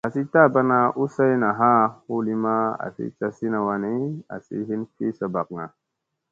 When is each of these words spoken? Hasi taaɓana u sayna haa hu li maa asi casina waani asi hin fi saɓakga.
Hasi 0.05 0.21
taaɓana 0.31 0.77
u 1.01 1.07
sayna 1.15 1.49
haa 1.59 1.83
hu 2.07 2.13
li 2.25 2.33
maa 2.43 2.67
asi 2.85 3.03
casina 3.19 3.57
waani 3.67 3.91
asi 4.35 4.55
hin 4.69 4.81
fi 4.95 5.05
saɓakga. 5.19 5.63